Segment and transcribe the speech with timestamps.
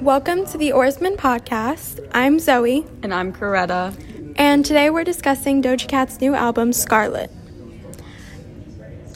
[0.00, 2.06] Welcome to the Oarsman Podcast.
[2.12, 3.94] I'm Zoe, And I'm Coretta.
[4.36, 7.30] and today we're discussing Doja Cat's new album, Scarlet.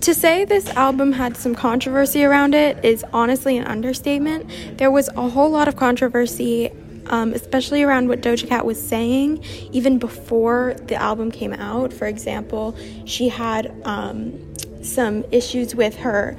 [0.00, 4.78] To say this album had some controversy around it is honestly an understatement.
[4.78, 6.70] There was a whole lot of controversy,
[7.06, 11.92] um, especially around what Doja Cat was saying, even before the album came out.
[11.92, 16.36] For example, she had um, some issues with her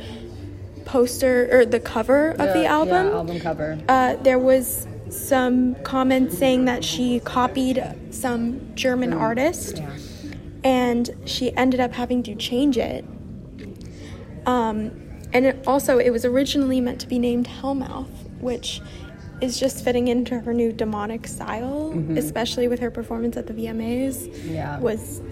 [0.94, 3.07] poster or the cover of the album.
[3.07, 3.80] Yeah, album cover.
[3.89, 9.90] Uh, there was some comments saying that she copied some German artist Yeah.
[10.63, 13.04] and she ended up having to change it.
[14.45, 14.91] Um,
[15.34, 18.80] and it also, it was originally meant to be named Hellmouth, which
[19.41, 24.30] is just fitting into her new demonic style, especially with her performance at the VMAs.
[24.48, 24.80] Yeah.
[24.80, 25.23] Was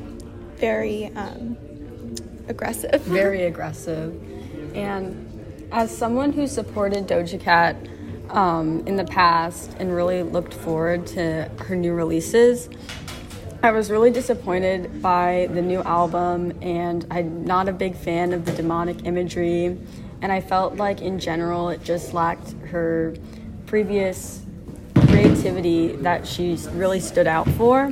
[0.55, 1.55] very um,
[2.47, 2.99] aggressive.
[3.03, 4.19] Very aggressive.
[4.75, 5.30] And
[5.71, 7.75] as someone who supported Doja Cat
[8.29, 12.69] um, in the past and really looked forward to her new releases,
[13.63, 18.45] I was really disappointed by the new album, and I'm not a big fan of
[18.45, 19.77] the demonic imagery.
[20.21, 23.15] And I felt like, in general, it just lacked her
[23.65, 24.43] previous
[25.07, 27.91] creativity that she really stood out for.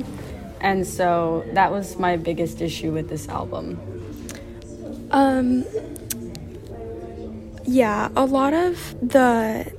[0.60, 3.80] And so that was my biggest issue with this album.
[5.12, 5.64] Um,
[7.70, 9.72] yeah, a lot of the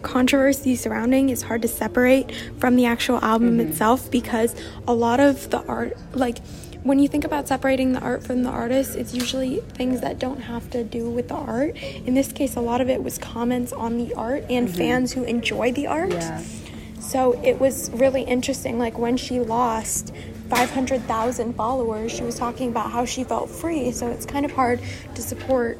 [0.00, 3.68] controversy surrounding is hard to separate from the actual album mm-hmm.
[3.68, 4.56] itself because
[4.88, 6.38] a lot of the art, like
[6.84, 10.40] when you think about separating the art from the artist, it's usually things that don't
[10.40, 11.76] have to do with the art.
[11.76, 14.78] In this case, a lot of it was comments on the art and mm-hmm.
[14.78, 16.12] fans who enjoy the art.
[16.12, 16.42] Yeah.
[16.98, 18.78] So it was really interesting.
[18.78, 20.14] Like when she lost
[20.48, 23.92] 500,000 followers, she was talking about how she felt free.
[23.92, 24.80] So it's kind of hard
[25.14, 25.78] to support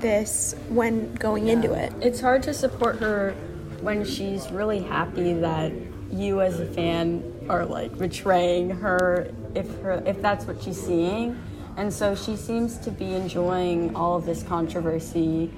[0.00, 1.92] this when going into it.
[2.00, 3.34] It's hard to support her
[3.80, 5.72] when she's really happy that
[6.10, 11.40] you as a fan are like betraying her if her if that's what she's seeing.
[11.76, 15.50] And so she seems to be enjoying all of this controversy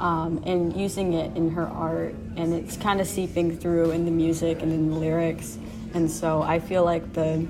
[0.00, 4.10] um, and using it in her art, and it's kind of seeping through in the
[4.10, 5.58] music and in the lyrics.
[5.94, 7.46] And so I feel like the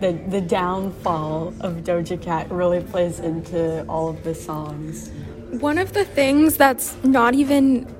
[0.00, 5.10] the, the downfall of Doja Cat really plays into all of the songs.
[5.50, 7.94] One of the things that's not even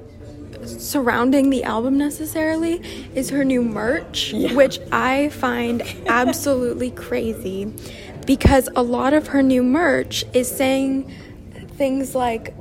[0.66, 2.82] surrounding the album necessarily
[3.14, 7.72] is her new merch, which I find absolutely crazy
[8.26, 11.10] because a lot of her new merch is saying
[11.76, 12.54] things like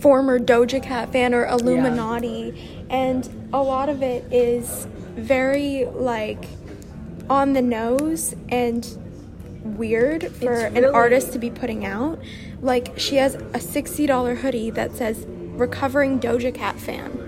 [0.00, 6.46] former Doja Cat fan or Illuminati, and a lot of it is very like
[7.30, 8.86] on the nose and
[9.62, 12.18] weird for It's an artist to be putting out.
[12.60, 17.24] Like she has a $60 hoodie that says recovering Doja Cat fan.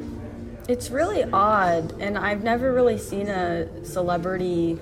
[0.68, 4.78] It's really odd, and I've never really seen a celebrity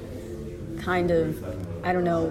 [0.81, 1.43] kind of,
[1.85, 2.29] I don't know,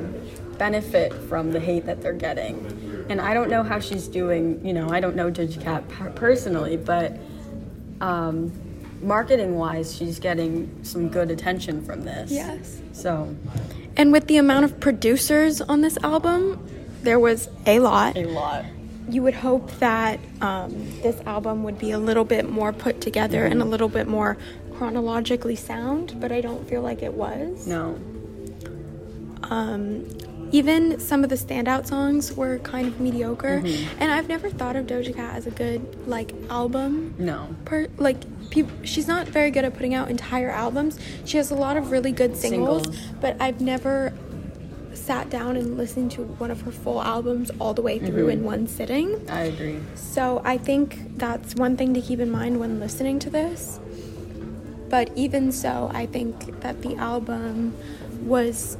[0.57, 3.05] benefit from the hate that they're getting.
[3.09, 6.11] And I don't know how she's doing, you know, I don't know Doja Cat per-
[6.11, 7.17] personally, but
[8.01, 8.51] um,
[9.01, 12.31] marketing wise, she's getting some good attention from this.
[12.31, 12.81] Yes.
[12.91, 13.35] So,
[13.95, 16.63] And with the amount of producers on this album,
[17.03, 18.17] there was a lot.
[18.17, 18.65] a lot.
[19.09, 20.71] You would hope that um,
[21.01, 24.37] this album would be a little bit more put together and a little bit more
[24.75, 27.67] chronologically sound, but I don't feel like it was.
[27.67, 27.97] No.
[29.43, 30.05] Um,
[30.51, 33.61] even some of the standout songs were kind of mediocre,
[33.99, 37.15] and I've never thought of Doja Cat as a good like album.
[37.17, 37.53] No.
[37.65, 38.17] Per, like
[38.49, 40.99] peop she's not very good at putting out entire albums.
[41.25, 42.97] She has a lot of really good singles, Singles.
[43.19, 44.13] but I've never
[44.97, 48.41] sat down and listened to one of her full albums all the way through mm-hmm.
[48.41, 49.29] in one sitting.
[49.29, 49.79] I agree.
[49.95, 53.79] So I think that's one thing to keep in mind when listening to this.
[54.89, 57.75] But even so, I think that the album
[58.21, 58.77] was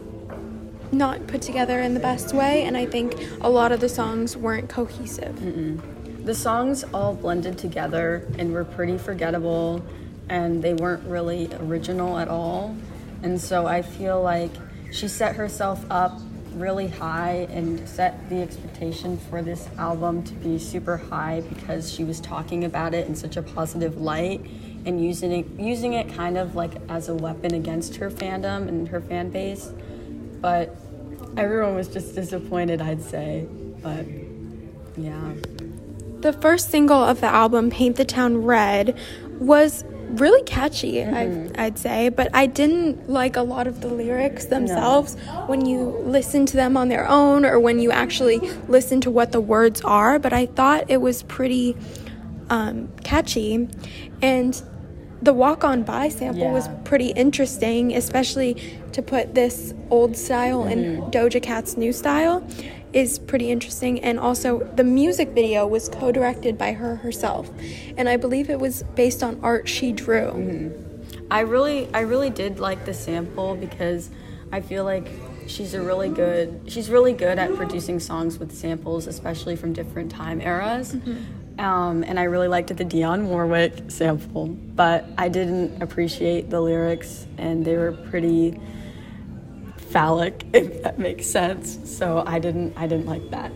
[0.91, 4.37] not put together in the best way, and I think a lot of the songs
[4.37, 5.35] weren't cohesive.
[6.25, 9.83] The songs all blended together and were pretty forgettable,
[10.29, 12.75] and they weren't really original at all.
[13.23, 14.51] And so I feel like
[14.91, 16.19] she set herself up
[16.53, 22.03] really high and set the expectation for this album to be super high because she
[22.03, 24.41] was talking about it in such a positive light
[24.85, 28.87] and using it using it kind of like as a weapon against her fandom and
[28.87, 29.71] her fan base.
[30.41, 30.75] But
[31.35, 33.47] everyone was just disappointed, I'd say.
[33.81, 34.05] But
[34.97, 35.33] yeah.
[36.21, 38.97] The first single of the album, Paint the Town Red,
[39.39, 44.45] was really catchy, I, I'd say, but I didn't like a lot of the lyrics
[44.45, 45.15] themselves.
[45.47, 49.31] When you listen to them on their own or when you actually listen to what
[49.31, 50.19] the words are.
[50.19, 51.75] But I thought it was pretty
[52.49, 53.67] um, catchy.
[54.21, 54.61] And
[55.21, 58.55] the walk on by sample was pretty interesting, especially
[58.91, 62.47] to put this old style in Doja Cat's new style
[62.93, 63.99] is pretty interesting.
[64.01, 67.49] And also, the music video was co directed by her herself.
[67.97, 70.73] And I believe it was based on art she drew.
[71.29, 74.09] I really, I really did like the sample because
[74.51, 75.07] I feel like
[75.47, 80.11] she's a really good, she's really good at producing songs with samples, especially from different
[80.11, 80.95] time eras.
[81.59, 87.25] Um, and I really liked the Dionne Warwick sample, but I didn't appreciate the lyrics,
[87.37, 88.59] and they were pretty
[89.97, 91.79] phallic, if that makes sense.
[91.97, 93.51] So I didn't, I didn't like that.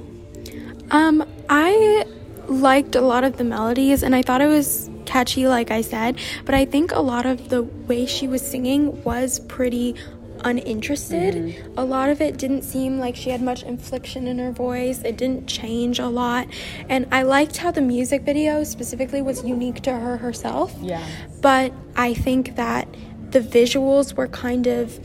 [0.89, 2.05] Um, I
[2.47, 6.17] liked a lot of the melodies and I thought it was catchy, like I said,
[6.45, 9.95] but I think a lot of the way she was singing was pretty
[10.43, 11.63] uninterested.
[11.77, 15.03] A lot of it didn't seem like she had much inflection in her voice.
[15.03, 16.47] It didn't change a lot.
[16.89, 20.75] And I liked how the music video specifically was unique to her herself.
[20.81, 21.05] Yeah.
[21.41, 22.87] But I think that
[23.29, 24.99] the visuals were kind of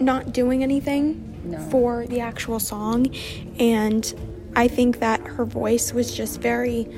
[0.00, 1.58] not doing anything No.
[1.70, 3.06] for the actual song.
[3.58, 4.12] And
[4.56, 6.88] I think that her voice was just very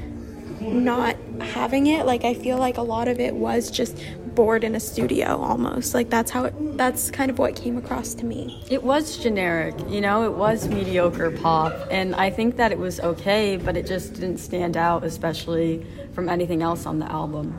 [0.61, 2.07] not having it.
[2.07, 3.99] Like, I feel like a lot of it was just
[4.35, 5.93] bored in a studio almost.
[5.93, 8.63] Like, that's how it, that's kind of what came across to me.
[8.71, 13.01] It was generic, you know, it was mediocre pop, and I think that it was
[13.01, 15.85] okay, but it just didn't stand out, especially
[16.15, 17.59] from anything else on the album.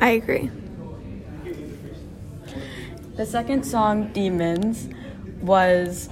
[0.00, 0.50] I agree.
[3.16, 4.90] The second song, Demons,
[5.40, 6.10] was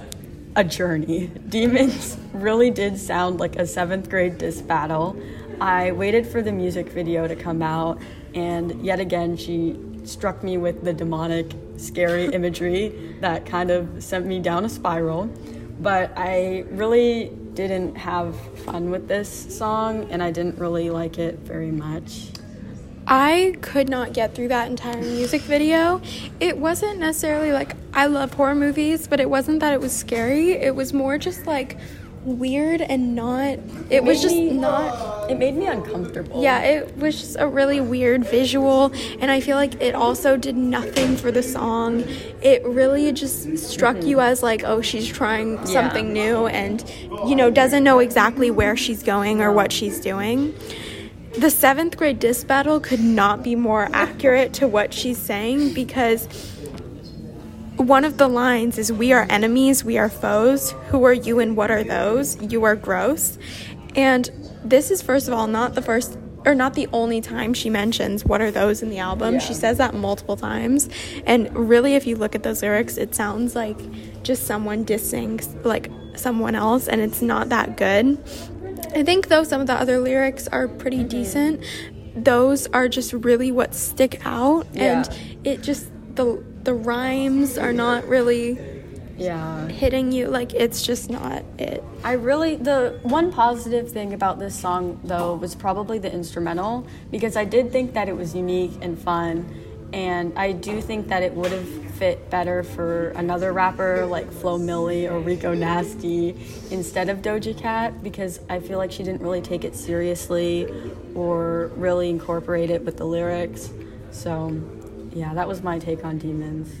[0.55, 1.27] a journey.
[1.49, 5.15] Demons really did sound like a seventh grade diss battle.
[5.61, 8.01] I waited for the music video to come out,
[8.33, 14.25] and yet again, she struck me with the demonic, scary imagery that kind of sent
[14.25, 15.29] me down a spiral.
[15.79, 21.37] But I really didn't have fun with this song, and I didn't really like it
[21.37, 22.29] very much.
[23.07, 26.01] I could not get through that entire music video.
[26.39, 30.53] It wasn't necessarily like I love horror movies, but it wasn't that it was scary.
[30.53, 31.77] It was more just like
[32.23, 33.59] weird and not
[33.91, 36.41] it was just me- not It made me uncomfortable.
[36.41, 40.57] yeah, it was just a really weird visual and I feel like it also did
[40.57, 42.03] nothing for the song.
[42.41, 44.07] It really just struck mm-hmm.
[44.07, 46.83] you as like, oh, she's trying something new and
[47.27, 50.55] you know, doesn't know exactly where she's going or what she's doing.
[51.37, 56.27] The seventh grade disc battle could not be more accurate to what she's saying because
[57.75, 60.71] one of the lines is We are enemies, we are foes.
[60.89, 62.41] Who are you and what are those?
[62.41, 63.37] You are gross.
[63.95, 64.29] And
[64.63, 68.23] this is, first of all, not the first or not the only time she mentions
[68.23, 69.39] what are those in the album.
[69.39, 70.89] She says that multiple times.
[71.25, 73.77] And really, if you look at those lyrics, it sounds like
[74.23, 78.17] just someone dissing like someone else, and it's not that good.
[78.93, 81.07] I think though some of the other lyrics are pretty mm-hmm.
[81.07, 81.63] decent,
[82.15, 85.07] those are just really what stick out and
[85.43, 88.57] it just the the rhymes are not really
[89.17, 89.67] Yeah.
[89.67, 91.83] hitting you like it's just not it.
[92.03, 97.35] I really the one positive thing about this song though was probably the instrumental because
[97.35, 99.45] I did think that it was unique and fun
[99.95, 104.59] and I do think that it would have fit better for another rapper like Flo
[104.59, 106.35] Milli or Rico Nasty
[106.69, 110.67] instead of Doja Cat because I feel like she didn't really take it seriously
[111.15, 113.69] or really incorporate it with the lyrics.
[114.11, 114.61] So,
[115.13, 116.75] yeah, that was my take on Demons.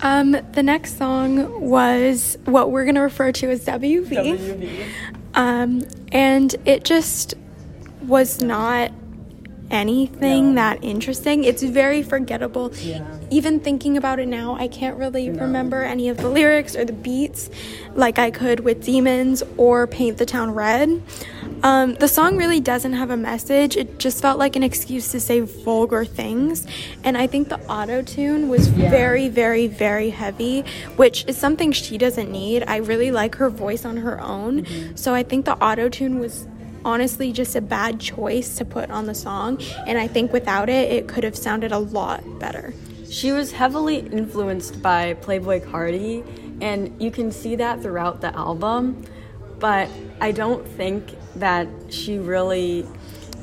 [0.00, 4.86] Um the next song was what we're going to refer to as WV.
[5.34, 7.34] Um and it just
[8.02, 8.92] was not
[9.70, 10.62] anything No.
[10.62, 11.44] that interesting.
[11.44, 12.72] It's very forgettable.
[12.80, 13.04] Yeah.
[13.30, 16.94] Even thinking about it now, I can't really remember any of the lyrics or the
[16.94, 17.50] beats
[17.94, 21.02] like I could with Demons or Paint the Town Red.
[21.62, 23.76] Um, the song really doesn't have a message.
[23.76, 26.66] It just felt like an excuse to say vulgar things.
[27.04, 28.88] And I think the auto tune was Yeah.
[28.90, 30.64] very, very, very heavy,
[30.96, 32.64] which is something she doesn't need.
[32.66, 34.64] I really like her voice on her own.
[34.94, 36.46] So I think the auto tune was
[36.88, 39.60] honestly just a bad choice to put on the song.
[39.86, 42.72] And I think without it, it could have sounded a lot better.
[43.10, 46.24] She was heavily influenced by Playboi Carti,
[46.62, 49.04] and you can see that throughout the album.
[49.58, 49.88] But
[50.20, 52.86] I don't think that she really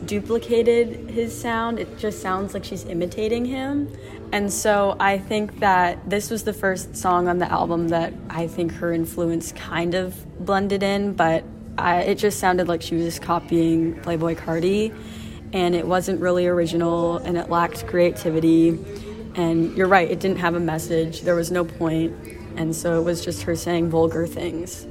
[0.05, 1.79] duplicated his sound.
[1.79, 3.95] It just sounds like she's imitating him.
[4.31, 8.47] And so I think that this was the first song on the album that I
[8.47, 11.43] think her influence kind of blended in, but
[11.77, 14.96] I, it just sounded like she was copying Playboi Carti.
[15.53, 18.70] And it wasn't really original and it lacked creativity.
[19.36, 21.22] And you're right, it didn't have a message.
[21.22, 21.67] There was no.
[21.79, 24.86] And so it was just her saying vulgar things.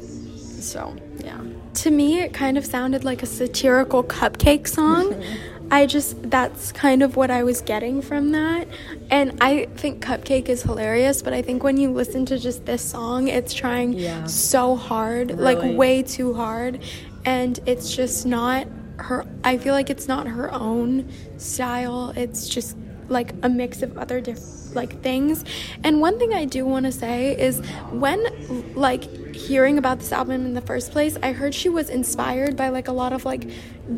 [0.65, 1.43] So, yeah.
[1.75, 5.23] to me, it kind of sounded like a satirical CupcakKe song.
[5.71, 8.69] I just, that's kind of what I was getting from that.
[9.11, 12.83] And I think CupcakKe is hilarious, but I think when you listen to just this
[12.83, 14.25] song, it's trying Yeah.
[14.25, 15.43] so hard, Really.
[15.55, 16.81] like way too hard.
[17.25, 18.67] And it's just not
[18.99, 22.13] her, I feel like it's not her own style.
[22.17, 22.77] It's just
[23.09, 25.45] like a mix of other different like things.
[25.85, 27.61] And one thing I do want to say is
[27.93, 32.57] when like hearing about this album in the first place, I heard she was inspired
[32.57, 33.49] by like a lot of like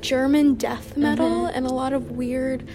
[0.00, 1.56] German death metal mm-hmm.
[1.56, 2.68] and a lot of weird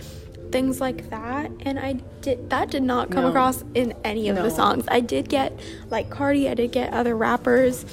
[0.51, 3.29] things like that and I did that did not come No.
[3.29, 4.43] across in any of No.
[4.43, 4.86] the songs.
[4.88, 5.58] I did get
[5.89, 7.86] like Carti, I did get other rappers,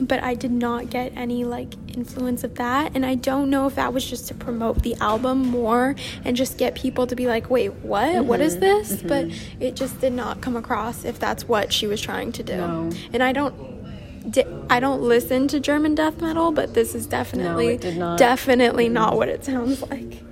[0.00, 2.92] but I did not get any like influence of that.
[2.94, 5.94] And I don't know if that was just to promote the album more
[6.24, 8.24] and just get people to be like, wait, what?
[8.24, 8.60] What is mm-hmm.
[8.60, 8.92] this?
[8.92, 9.08] Mm-hmm.
[9.08, 9.28] But
[9.60, 12.56] it just did not come across if that's what she was trying to do.
[12.56, 12.90] No.
[13.12, 13.80] And I don't.
[14.68, 18.18] I don't listen to German death metal, but this is definitely, not.
[18.18, 20.22] definitely not what it sounds like.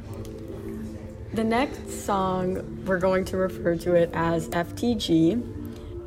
[1.39, 5.41] The next song, we're going to refer to it as FTG,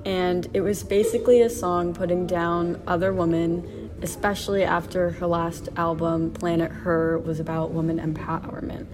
[0.06, 6.34] and it was basically a song putting down other women, especially after her last album,
[6.34, 8.88] Planet Her, was about woman empowerment.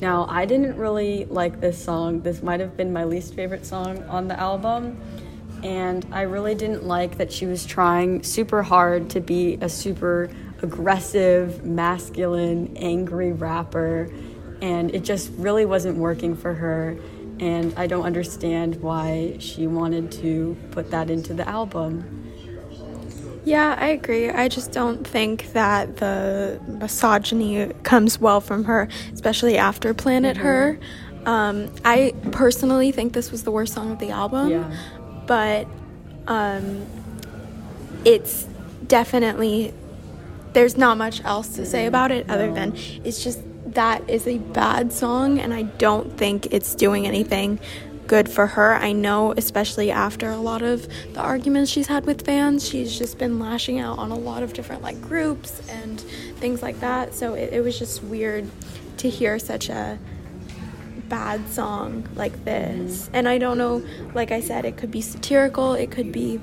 [0.00, 2.22] Now, I didn't really like this song.
[2.22, 4.98] This might have been my least favorite song on the album.
[5.62, 10.30] And I really didn't like that she was trying super hard to be a super
[10.62, 14.10] aggressive, masculine, angry rapper.
[14.62, 16.96] And it just really wasn't working for her.
[17.40, 22.20] And I don't understand why she wanted to put that into the album.
[23.44, 24.30] Yeah, I agree.
[24.30, 30.78] I just don't think that the misogyny comes well from her, especially after Planet Her.
[31.26, 34.72] Um, I personally think this was the worst song of the album, Yeah.
[35.26, 35.66] but
[36.28, 36.86] um,
[38.04, 38.44] it's
[38.86, 39.74] definitely
[40.52, 43.40] there's not much else to say about it other than it's just
[43.74, 47.60] that is a bad song, and I don't think it's doing anything
[48.06, 48.74] good for her.
[48.74, 53.18] I know, especially after a lot of the arguments she's had with fans, she's just
[53.18, 56.00] been lashing out on a lot of different like groups and
[56.38, 57.14] things like that.
[57.14, 58.50] So it, it was just weird
[58.98, 59.98] to hear such a
[61.08, 63.08] bad song like this.
[63.12, 63.82] And I don't know,
[64.14, 66.40] like I said, it could be satirical, it could be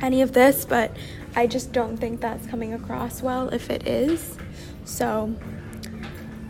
[0.00, 0.96] any of this, but
[1.36, 4.36] I just don't think that's coming across well if it is.
[4.84, 5.34] So,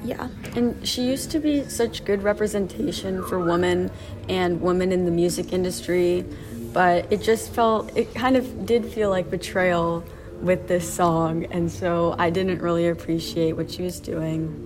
[0.04, 0.28] yeah.
[0.54, 3.90] And she used to be such good representation for women
[4.28, 6.24] and women in the music industry,
[6.72, 10.04] but it just felt, it kind of did feel like betrayal
[10.40, 14.64] with this song, and so I didn't really appreciate what she was doing.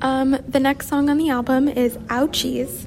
[0.00, 2.86] Um, the next song on the album is Ouchies.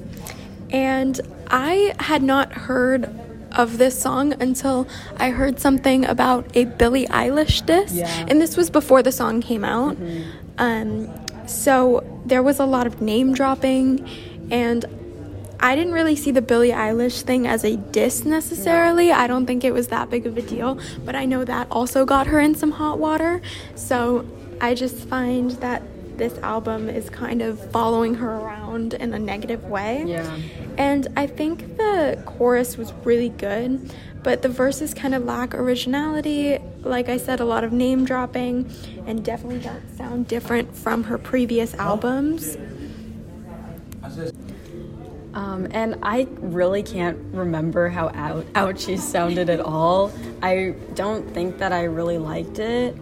[0.70, 3.14] And I had not heard
[3.56, 4.86] of this song until
[5.18, 7.94] I heard something about a Billie Eilish diss.
[7.94, 8.26] Yeah.
[8.28, 9.96] And this was before the song came out.
[10.58, 11.10] Um,
[11.46, 14.08] so there was a lot of name dropping,
[14.50, 14.84] and
[15.60, 19.12] I didn't really see the Billie Eilish thing as a diss necessarily.
[19.12, 22.04] I don't think it was that big of a deal, but I know that also
[22.04, 23.40] got her in some hot water.
[23.74, 24.26] So
[24.60, 25.82] I just find that
[26.18, 30.04] this album is kind of following her around in a negative way.
[30.06, 30.38] Yeah.
[30.76, 36.58] And I think the chorus was really good, but the verses kind of lack originality.
[36.80, 38.70] Like I said, a lot of name dropping,
[39.06, 42.56] and definitely don't sound different from her previous albums.
[45.34, 50.12] Um, and I really can't remember how out, out she sounded at all.
[50.42, 52.96] I don't think that I really liked it.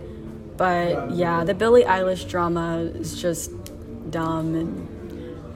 [0.56, 3.50] But yeah, the Billie Eilish drama is just
[4.10, 4.88] dumb and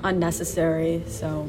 [0.03, 1.49] unnecessary, so.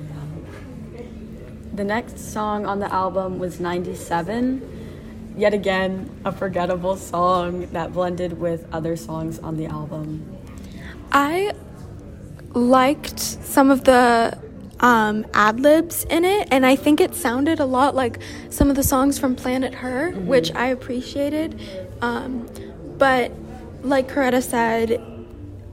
[0.00, 1.65] yeah.
[1.76, 5.34] The next song on the album was 97.
[5.36, 10.38] Yet again, a forgettable song that blended with other songs on the album.
[11.12, 11.52] I
[12.54, 14.38] liked some of the
[14.80, 18.76] um, ad libs in it, and I think it sounded a lot like some of
[18.76, 21.60] the songs from Planet Her, which I appreciated.
[22.00, 22.48] Um,
[22.96, 23.32] but
[23.82, 24.92] like Coretta said,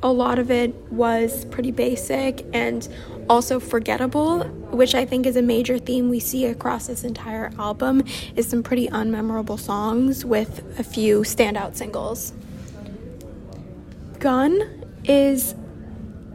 [0.04, 2.90] a lot of it was pretty basic and
[3.30, 8.04] also forgettable, which I think is a major theme we see across this entire album.
[8.36, 12.34] Is some pretty unmemorable songs with a few standout singles.
[14.20, 15.56] Gun is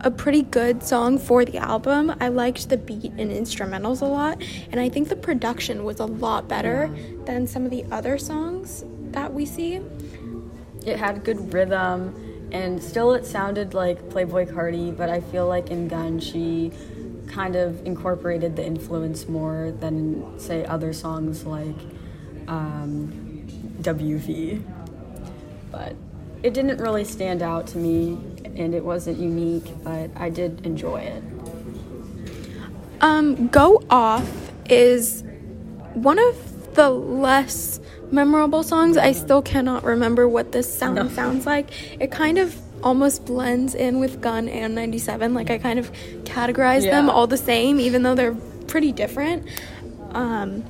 [0.01, 2.15] a pretty good song for the album.
[2.21, 6.07] I liked the beat and instrumentals a lot, and I think the production was a
[6.07, 9.81] lot better than some of the other songs that we see.
[10.87, 12.15] It had good rhythm,
[12.53, 16.73] and still it sounded like Playboi Carti, but I feel like in Gun she
[17.29, 21.77] kind of incorporated the influence more than, say, other songs like
[22.47, 23.47] um,
[23.83, 24.63] WV.
[25.71, 25.95] But
[26.43, 28.13] it didn't really stand out to me
[28.57, 31.23] and it wasn't unique, but I did enjoy it.
[33.01, 34.29] Um, Go Off
[34.69, 35.23] is
[35.95, 37.81] one of the less
[38.13, 38.97] memorable songs.
[38.97, 41.09] I still cannot remember what this sound No.
[41.09, 41.67] sounds like.
[42.01, 45.35] It kind of almost blends in with Gun and 97.
[45.35, 45.91] Like I kind of
[46.23, 48.37] categorize them all the same, even though they're
[48.69, 49.45] pretty different.
[50.13, 50.65] Um,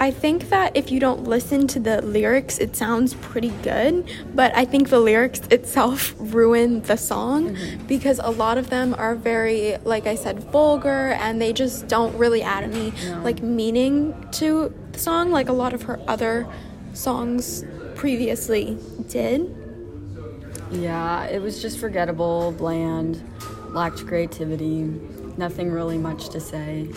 [0.00, 4.50] I think that if you don't listen to the lyrics, it sounds pretty good, but
[4.56, 9.76] I think the lyrics itself ruin the song because a lot of them are very,
[9.84, 13.20] like I said, vulgar and they just don't really add any No.
[13.22, 16.46] like meaning to the song like a lot of her other
[16.92, 17.64] songs
[17.96, 19.54] previously did.
[20.70, 23.22] Yeah, it was just forgettable, bland,
[23.70, 24.82] lacked creativity,
[25.36, 26.88] nothing really much to say.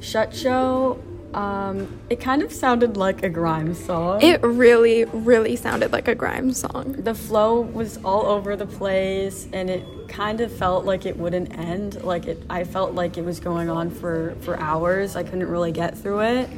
[0.00, 1.00] Shutcho,
[1.34, 4.22] um, it kind of sounded like a grime song.
[4.22, 6.92] It really, really sounded like a grime song.
[6.92, 11.56] the flow was all over the place and it kind of felt like it wouldn't
[11.58, 12.02] end.
[12.02, 15.16] Like it i felt like it was going on for for hours.
[15.16, 16.50] I couldn't really get through it.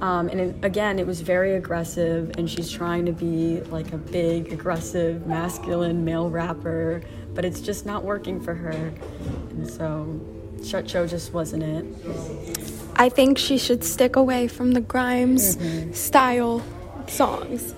[0.00, 3.98] Um, and it, again it was very aggressive and she's trying to be like a
[3.98, 7.02] big aggressive masculine male rapper
[7.34, 8.92] but it's just not working for her.
[9.50, 10.20] And so
[10.58, 15.92] Shutcho just wasn't it I think she should stick away from the Grimes mm-hmm.
[15.92, 16.62] style
[17.06, 17.74] songs.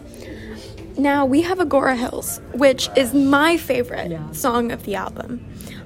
[0.97, 4.31] Now we have Agora Hills, which is my favorite Yeah.
[4.33, 5.45] song of the album.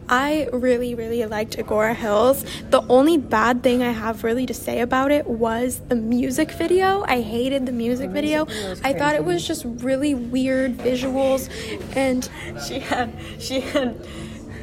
[0.09, 2.45] I really, really liked Agora Hills.
[2.71, 7.03] The only bad thing I have really to say about it was the music video.
[7.07, 8.47] I hated the music video.
[8.85, 11.49] I thought it was just really weird visuals
[11.97, 12.29] and
[12.67, 13.97] she had she had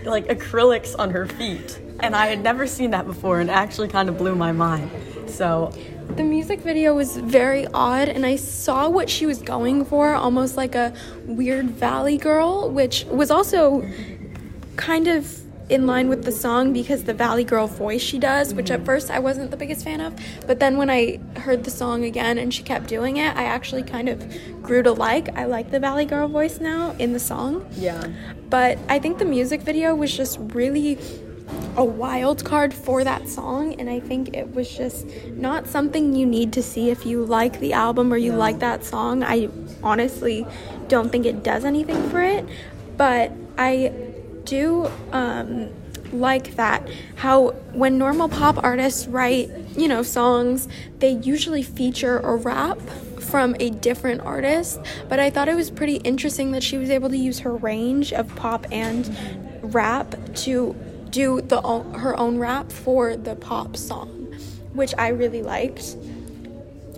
[0.06, 3.88] like acrylics on her feet and i had never seen that before and it actually
[3.88, 4.90] kind of blew my mind
[5.28, 5.72] so
[6.16, 10.58] The music video was very odd, and I saw what she was going for almost
[10.58, 10.92] like a
[11.26, 13.88] weird valley girl, which was also
[14.76, 18.72] kind of in line with the song because the valley girl voice she does, which
[18.72, 20.16] at first I wasn't the biggest fan of.
[20.48, 23.84] But then when I heard the song again and she kept doing it, I actually
[23.84, 24.18] kind of
[24.64, 25.30] grew to like.
[25.38, 27.68] I like the valley girl voice now in the song.
[27.76, 28.08] yeah
[28.50, 30.98] But I think the music video was just really
[31.76, 36.26] a wild card for that song, and I think it was just not something you
[36.26, 38.38] need to see if you like the album or you No.
[38.38, 39.24] like that song.
[39.24, 39.50] I
[39.84, 40.46] honestly
[40.88, 42.46] don't think it does anything for it,
[42.98, 43.94] but I
[44.44, 45.70] do um,
[46.12, 50.68] like that how when normal pop artists write, you know, songs,
[51.00, 52.80] they usually feature a rap
[53.20, 57.10] from a different artist, but I thought it was pretty interesting that she was able
[57.10, 59.16] to use her range of pop and
[59.62, 60.76] rap to
[61.10, 64.36] do the her own rap for the pop song,
[64.74, 65.96] which I really liked.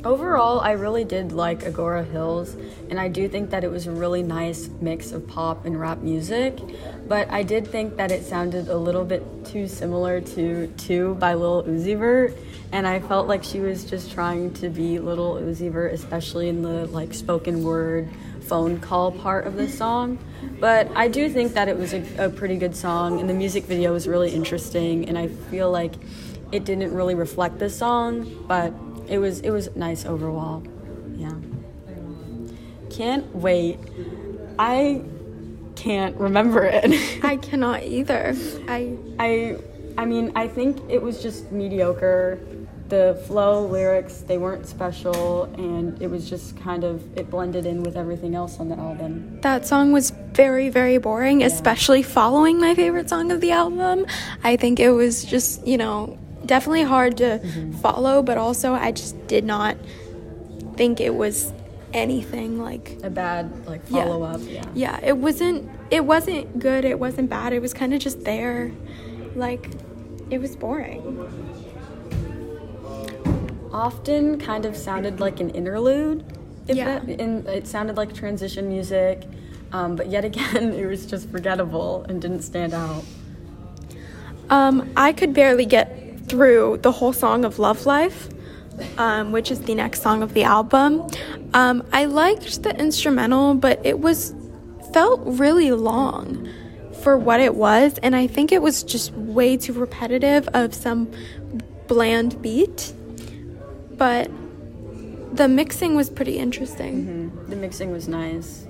[0.04, 2.56] Overall, I really did like Agora Hills,
[2.90, 6.00] and I do think that it was a really nice mix of pop and rap
[6.00, 6.58] music.
[7.08, 11.36] But I did think that it sounded a little bit too similar to Two by
[11.36, 12.36] Lil Uzi Vert,
[12.72, 16.64] and I felt like she was just trying to be Little Uzi Vert, especially in
[16.64, 18.10] the like spoken word
[18.42, 20.18] phone call part of the song.
[20.60, 23.66] But I do think that it was a, a pretty good song, and the music
[23.66, 25.94] video was really interesting, and I feel like
[26.52, 28.74] it didn't really reflect the song, but
[29.12, 30.64] it was it was nice overall.
[31.18, 31.34] Yeah.
[32.90, 33.78] Can't wait.
[34.58, 35.04] I
[35.76, 36.86] can't remember it.
[37.24, 38.34] I cannot either.
[38.68, 39.58] I I
[39.98, 42.40] I mean, I think it was just mediocre.
[42.88, 47.84] The flow, lyrics, they weren't special and it was just kind of it blended in
[47.84, 49.40] with everything else on the album.
[49.42, 54.06] that song was very very boring, especially following my favorite song of the album.
[54.44, 56.18] I think it was just, you know,
[56.52, 57.40] definitely hard to
[57.82, 59.78] follow, but also I just did not
[60.76, 61.54] think it was
[61.94, 64.04] anything like A bad like Yeah.
[64.04, 64.66] follow up, yeah.
[64.74, 67.54] yeah, it wasn't it wasn't good, it wasn't bad.
[67.54, 68.70] It was kind of just there.
[69.34, 69.70] Like
[70.30, 71.02] it was boring.
[73.74, 76.26] often kind of sounded like an interlude.
[76.68, 77.00] If Yeah.
[77.00, 79.24] that, and it sounded like transition music,
[79.72, 83.06] um, but yet again, it was just forgettable and didn't stand out.
[84.50, 85.91] Um, I could barely get
[86.32, 88.30] through the whole song of Love Life,
[88.98, 91.06] um, which is the next song of the album.
[91.54, 94.34] Um, I liked the instrumental, but it was
[94.94, 96.48] felt really long
[97.04, 101.12] for what it was, and I think it was just way too repetitive of some
[101.88, 102.94] bland beat.
[103.98, 104.32] But
[105.36, 107.30] the mixing was pretty interesting.
[107.50, 108.66] The mixing was nice.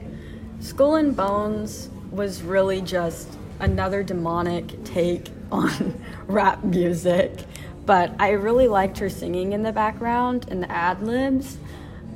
[0.62, 7.44] Skull and Bones was really just another demonic take on rap music.
[7.86, 11.58] but I really liked her singing in the background and the ad libs.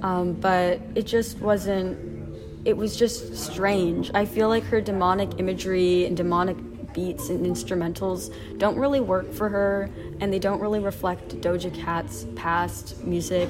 [0.02, 1.98] Um, but it just wasn't,
[2.66, 4.12] it was just strange.
[4.14, 6.58] I feel like her demonic imagery and demonic
[6.94, 9.90] beats and instrumentals don't really work for her
[10.22, 13.50] and they don't really reflect Doja Cat's past music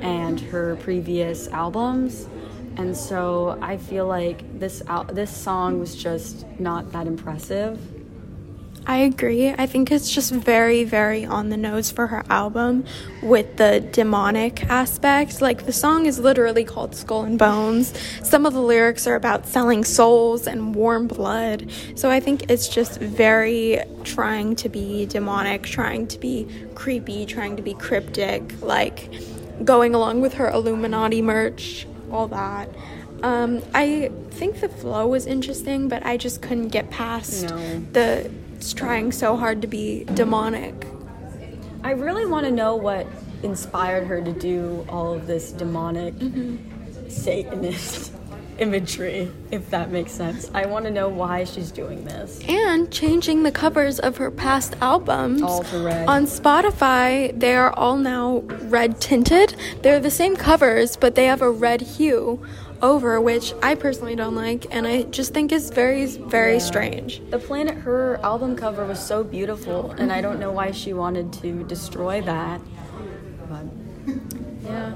[0.00, 2.28] and her previous albums.
[2.76, 7.78] And so I feel like this al- this song was just not that impressive.
[8.86, 9.50] I agree.
[9.50, 12.84] I think it's just very, very on the nose for her album
[13.22, 15.40] with the demonic aspect.
[15.40, 17.92] Like, the song is literally called Skull and Bones.
[18.22, 21.70] Some of the lyrics are about selling souls and warm blood.
[21.94, 27.56] So, I think it's just very trying to be demonic, trying to be creepy, trying
[27.56, 29.08] to be cryptic, like
[29.64, 32.68] going along with her Illuminati merch, all that.
[33.22, 37.80] Um, I think the flow was interesting, but I just couldn't get past No.
[37.92, 38.30] the
[38.74, 40.86] trying so hard to be demonic.
[41.82, 43.06] I really want to know what
[43.42, 47.08] inspired her to do all of this demonic mm-hmm.
[47.08, 48.09] Satanist
[48.60, 50.50] imagery, if that makes sense.
[50.54, 52.40] I want to know why she's doing this.
[52.46, 55.42] And changing the covers of her past albums.
[55.42, 56.08] All to red.
[56.08, 59.54] On Spotify, they are all now red tinted.
[59.82, 62.44] They're the same covers, but they have a red hue
[62.82, 67.20] over, which I personally don't like, and I just think is very, very strange.
[67.30, 71.32] The Planet Her album cover was so beautiful, and I don't know why she wanted
[71.34, 72.60] to destroy that.
[73.48, 73.66] But
[74.62, 74.94] yeah.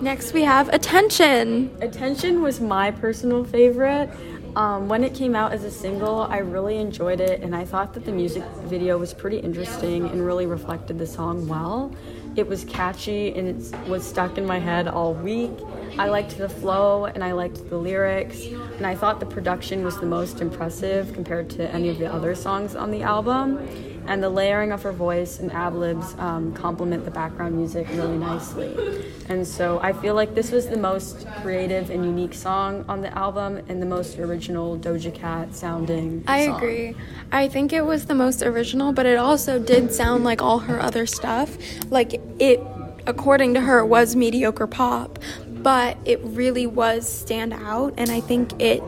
[0.00, 1.74] Next, we have Attention.
[1.80, 4.10] Attention was my personal favorite.
[4.54, 7.94] Um, when it came out as a single, I really enjoyed it, and I thought
[7.94, 11.94] that the music video was pretty interesting and really reflected the song well.
[12.36, 15.52] It was catchy and it was stuck in my head all week.
[15.98, 18.44] I liked the flow and I liked the lyrics,
[18.76, 22.34] and I thought the production was the most impressive compared to any of the other
[22.34, 23.66] songs on the album.
[24.08, 28.16] And the layering of her voice and ad libs um, complement the background music really
[28.16, 29.04] nicely.
[29.28, 33.16] And so I feel like this was the most creative and unique song on the
[33.16, 36.22] album and the most original Doja Cat sounding.
[36.26, 36.56] I song.
[36.56, 36.94] agree.
[37.32, 40.80] I think it was the most original, but it also did sound like all her
[40.80, 41.56] other stuff.
[41.90, 42.60] Like it,
[43.06, 48.60] according to her, was mediocre pop, but it really was stand out, and I think
[48.62, 48.82] it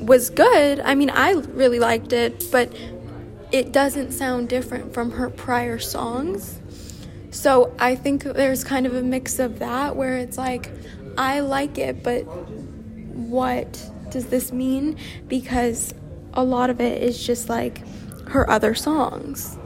[0.00, 0.80] was good.
[0.80, 2.72] I mean, I really liked it, but
[3.52, 6.58] it doesn't sound different from her prior songs.
[7.30, 10.70] So I think there's kind of a mix of that where it's like,
[11.16, 14.96] I like it, but what does this mean?
[15.28, 15.94] Because
[16.34, 17.86] a lot of it is just like
[18.28, 19.58] her other songs.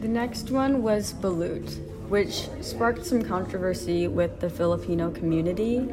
[0.00, 1.78] The next one was Balut,
[2.08, 5.92] which sparked some controversy with the Filipino community.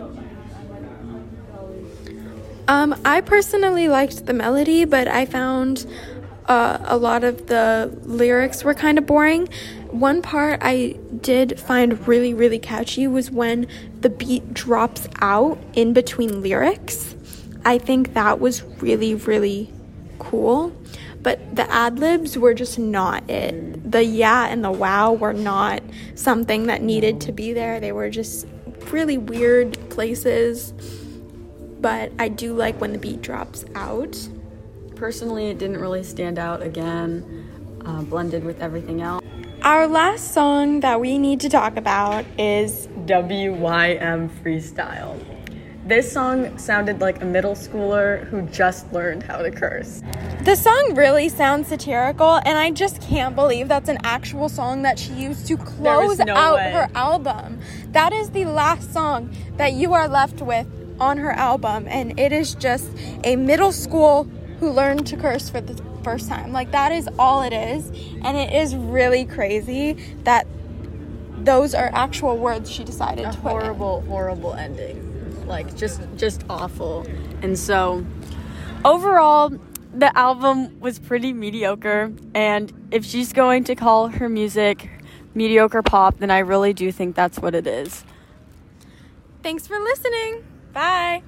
[2.67, 5.87] Um, I personally liked the melody, but I found
[6.49, 9.47] uh, a lot of the lyrics were kind of boring.
[9.91, 13.67] One part I did find really, really catchy was when
[14.01, 17.15] the beat drops out in between lyrics.
[17.63, 19.71] I think that was really, really
[20.17, 20.75] cool.
[21.21, 23.91] But the ad libs were just not it.
[23.91, 25.83] The yeah and the wow were not
[26.15, 27.79] something that needed to be there.
[27.79, 28.47] They were just
[28.89, 30.73] really weird places.
[31.79, 34.17] But I do like when the beat drops out.
[34.99, 37.23] Personally, it didn't really stand out again,
[37.85, 39.23] uh, blended with everything else.
[39.61, 45.17] Our last song that we need to talk about is WYM Freestyle.
[45.85, 50.03] This song sounded like a middle schooler who just learned how to curse.
[50.43, 54.99] The song really sounds satirical, and I just can't believe that's an actual song that
[54.99, 56.71] she used to close no out way.
[56.71, 57.61] her album.
[57.93, 60.67] That is the last song that you are left with
[60.99, 62.91] on her album, and it is just
[63.23, 64.29] a middle school
[64.59, 66.51] who learned to curse for the first time.
[66.51, 67.89] Like, that is all it is,
[68.23, 69.93] and it is really crazy
[70.23, 70.47] that
[71.37, 75.05] those are actual words she decided a to horrible, horrible ending.
[75.47, 77.07] Like just, just awful.
[77.41, 78.05] And so,
[78.85, 79.51] overall,
[79.93, 82.13] the album was pretty mediocre.
[82.33, 84.89] And if she's going to call her music
[85.33, 88.03] mediocre pop, then I really do think that's what it is.
[89.41, 90.43] Thanks for listening.
[90.73, 91.23] Bye.